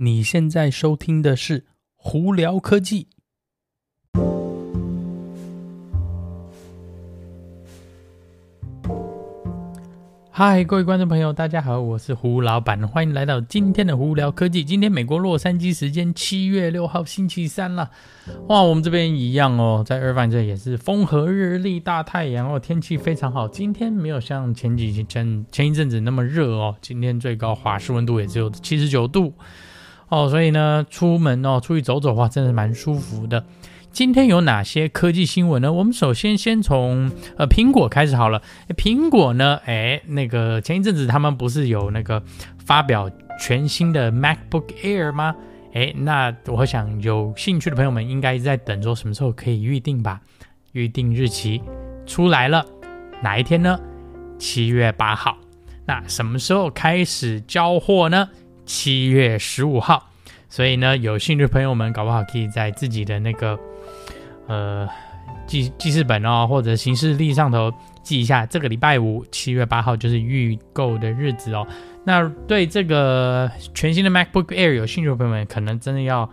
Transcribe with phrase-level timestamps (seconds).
[0.00, 1.60] 你现在收听的是
[1.96, 3.08] 《胡聊科技》。
[10.30, 14.64] 嗨，各位观众朋友，大家好，我是胡老板，欢迎来到今天的胡聊科技。
[14.64, 17.90] 今天美国洛杉矶时间七月六号星期三了，
[18.46, 23.48] 哇，我们这边一样哦，在二番这也是风和日丽，大太阳哦，天气非常好。
[23.48, 29.34] 今天没有像前几前前一阵子那么热哦，今天最高华氏温度也只有七十九度
[30.08, 33.44] 哦，所以呢，出门哦，出去走走的话，真的蛮舒服的。
[33.90, 35.72] 今天有哪些科技新闻呢？
[35.72, 38.40] 我们首先先从呃苹果开始好了。
[38.76, 42.22] 苹果呢，哎，那个前一阵子他们不是有那个
[42.64, 45.34] 发表全新的 MacBook Air 吗？
[45.74, 50.20] 哎，那我想有兴趣的朋友们应该在等着什么时候可以预定吧？
[50.72, 51.60] 预定日期
[52.06, 52.64] 出来了，
[53.22, 53.78] 哪一天呢？
[54.38, 55.36] 七月八号。
[55.86, 58.28] 那什么时候开始交货呢？
[58.68, 60.10] 七月十五号。
[60.48, 63.58] 所以呢，有兴趣的朋友们搞不好可以在自己的那个。
[64.46, 64.88] 呃，
[65.46, 67.70] 记记事本哦，或者行事历上头
[68.02, 71.66] 记一下，这个礼拜五七月八号就是预购的日子哦。
[72.02, 76.30] 那对这个全新的 MacBook Air 有兴趣的朋友们，可能真的要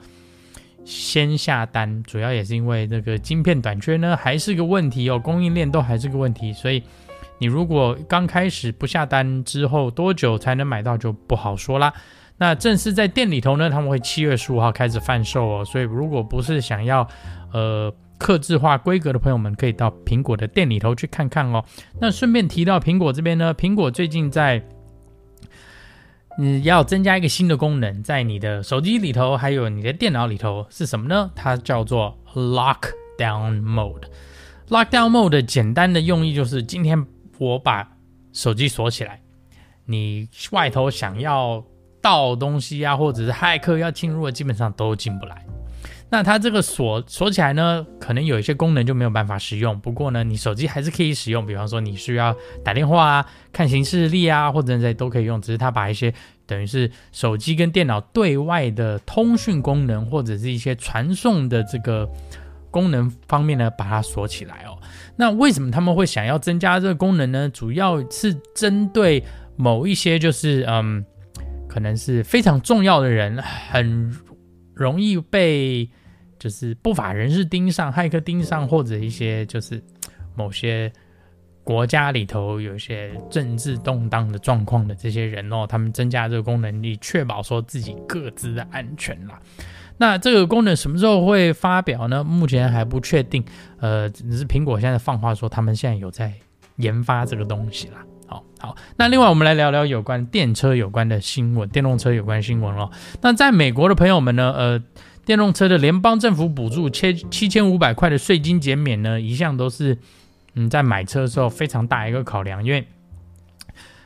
[0.85, 6.53] 先下单，主要也是因为这个晶片短缺呢，还是个问题哦，供应链都还是个问题。
[6.53, 6.81] 所以
[7.39, 11.93] 你如果刚开始不下单，之后多久才能买到就不好说啦。
[12.37, 15.65] 那正式在店里头呢，他们会七月十五号开始贩售哦。
[15.65, 17.07] 所以如果不是想要
[17.51, 17.93] 呃。
[18.17, 21.61] 客制化规格的朋友们可以到苹果的店里头去看看哦。
[21.99, 24.63] 那顺便提到苹果这边呢，苹果最近在，
[26.37, 31.29] 你，要增加一个新的功能，在你的手机里头还有你的电脑里头是什么呢？
[31.35, 34.03] 它叫做 Lockdown Mode。
[34.69, 37.05] Lockdown Mode 简单的用意就是，今天
[37.37, 37.85] 我把
[38.31, 39.21] 手机锁起来，
[39.83, 41.61] 你外头想要
[42.05, 45.43] 盗东西啊，或者是骇客要进入的，基本上都进不来。
[46.07, 49.77] 那它这个锁锁起来呢，可能有一些功能就没有办法使用。
[49.79, 51.43] 不过呢，你手机还是可以使用。
[51.47, 52.33] 比方说，你需要
[52.63, 55.41] 打电话啊、看行事历啊，或者这些都可以用。
[55.41, 56.13] 只是它把一些
[56.45, 62.07] 等于是手机跟电脑对外的通讯功能，或者是一些传送的这个
[62.69, 64.77] 功能方面呢，把它锁起来哦。
[65.15, 67.49] 那为什么他们会想要增加这个功能呢？
[67.49, 69.23] 主要是针对
[69.55, 71.03] 某一些就是嗯，
[71.75, 74.15] 可能是非常重要的人很。
[74.77, 75.89] 容易被
[76.37, 79.81] 就是不法人士盯上、骇客盯上，或者一些就是
[80.35, 80.91] 某些
[81.63, 89.39] 国家里头有一些政治动荡的状况的这些人哦，他们增加这个功能，以确保说自己各自的安全啦。
[89.95, 92.21] 那这个功能什么时候会发表呢？
[92.21, 93.41] 目前还不确定。
[93.79, 96.33] 呃，只是苹果现在放话说，他们现在有在
[96.77, 98.05] 研发这个东西啦。
[98.27, 102.89] 好好，那另外我们来聊聊有关电车有关的新闻，电动车有关新闻哦。
[103.21, 104.81] 那在美国的朋友们呢，呃，
[105.23, 109.95] 电动车的联邦政府补助七七千五百块的税金减免呢，一向都是
[110.55, 112.87] 嗯在买车的时候非常大一个考量，因为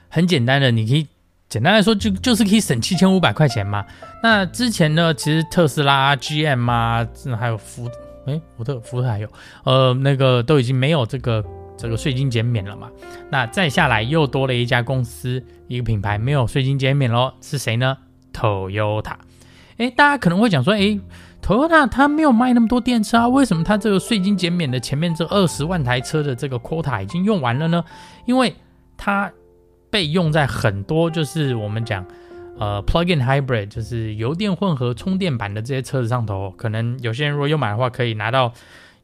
[0.10, 1.08] 很简单的，你可以
[1.48, 3.86] 简单来说就就是可以省七千五百块钱嘛。
[4.22, 7.08] 那之前呢，其实特斯拉、GM 啊，
[7.40, 7.90] 还有福
[8.26, 9.30] 诶福特福特还有
[9.64, 11.42] 呃那个都已经没有这个。
[11.80, 12.92] 这个税金减免了嘛？
[13.32, 17.98] 那再下来又多了一家公司，一个品牌没有税金减免喽，是谁呢
[18.34, 19.14] ？Toyota。
[19.78, 21.00] 诶，大家可能会讲说，诶
[21.42, 27.82] ，Toyota 它没有卖那么多电车啊，为什么它这个税金减免的前面这二十万台车的这个 quota 已经用完了呢？
[28.26, 28.54] 因为
[28.98, 29.32] 它
[29.90, 32.06] 被用在很多就是我们讲
[32.58, 38.52] 呃 plug-in hybrid，就是油电混合充电版的这些车子上头，可能有些人如果有买的话，可以拿到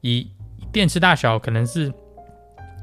[0.01, 0.29] 以
[0.73, 1.93] 电池大小可能是。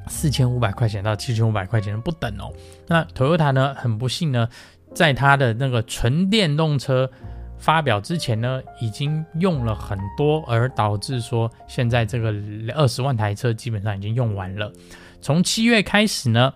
[0.08, 2.52] 四千五百块钱到七千五百块钱不等哦。
[2.86, 4.48] 那 Toyota 呢，很不幸呢，
[4.94, 7.10] 在它的那个纯电动车
[7.58, 12.34] 发表之前呢，已经用了很多，而导致说现在这个
[12.75, 14.72] 二十万台车基本上已经用完了。
[15.20, 16.52] 从七月开始呢，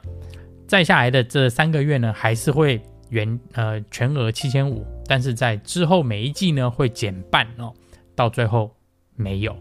[0.67, 7.73] 再下来的这三个月呢，还是会原呃全额七千五，但是在之后每一季呢会减半哦，
[8.17, 8.75] 到最后
[9.15, 9.57] 没有。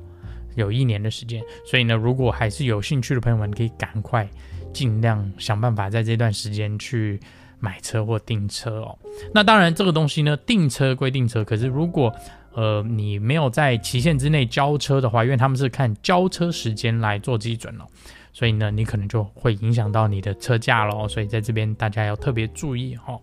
[0.56, 4.28] 有一年的时间，所以呢，如果还是有兴趣的朋友们，可以赶快
[4.74, 7.20] 尽量想办法在这段时间去
[7.60, 8.98] 买车或订车哦。
[9.34, 12.14] 那当然，这个东西呢，订车归订车，可是如果
[12.54, 17.86] 呃你没有在期限之内交车的话，因为他们是看交车时间来做基准哦，
[18.34, 21.08] 所以呢，你可能就会影响到你的车价喽。
[21.08, 23.22] 所以在这边大家要特别注意哈、哦。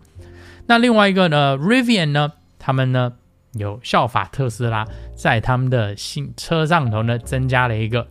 [0.67, 3.13] 那另外一个呢，Rivian 呢，他们呢。
[3.53, 4.85] 有效法特斯拉，
[5.15, 8.07] 在他们的新车上头呢，增加了一个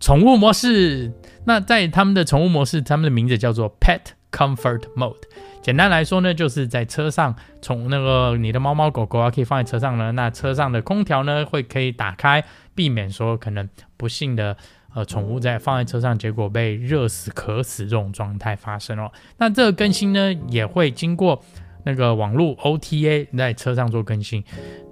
[0.00, 1.12] 宠物模式。
[1.44, 4.00] 那在他们的宠物模式，他们的名字叫做 Pet
[4.32, 5.22] Comfort Mode，
[5.62, 12.42] 简单来说呢，就是在车上，从那个你的猫猫狗狗啊，可以放在车上呢，那车上的空调呢会可以打开，
[12.74, 14.56] 避免说可能不幸的
[14.94, 19.12] 呃宠物在放在车上，结果被热死、渴死这种状态发生哦。
[19.36, 21.44] 那这个更新呢也会经过。
[21.86, 24.42] 那个网络 OTA 在车上做更新，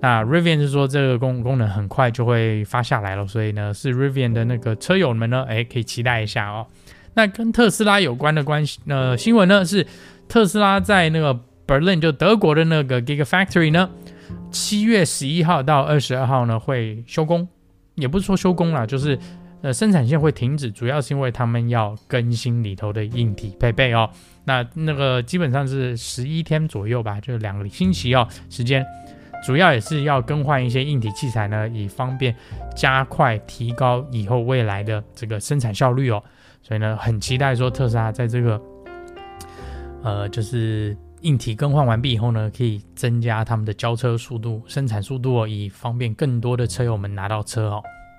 [0.01, 6.67] 那 Rivian 是说这个功功能很快就会发下来了，所以呢是 Rivian 的那个车友们呢，哎可以期待一下哦。
[7.15, 9.85] 那跟特斯拉有关的关系呃新闻呢是
[10.29, 13.91] 特斯拉在那个 Berlin 就德国的那个 Gigafactory 呢，
[14.53, 17.49] 七月十一号到二十二号呢会休工，
[17.97, 19.19] 也不是说休工啦，就是。
[19.65, 24.11] 呃，生产线会停止，主要是因为他们要更新里头的硬体配备哦。
[24.45, 28.85] 那那个基本上是十一天左右吧，就两个星期哦时间，
[29.43, 32.37] 主要也是要更换一些硬体器材呢，以方便
[32.77, 36.23] 加快提高以后未来的这个生产效率哦。
[36.63, 38.61] 所以呢，很期待说特斯拉在这个
[40.03, 47.83] 呃，就是硬体更换完毕以后呢，可以增加他们的交车速度、生产速度哦，以方便更多的车友们拿到车哦。